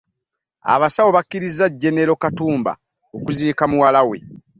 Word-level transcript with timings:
Abasawo 0.73 1.09
bakkirizza 1.17 1.65
jenero 1.81 2.13
Katumba 2.21 2.71
okuziika 3.17 3.63
muwala 3.71 4.01
we 4.09 4.17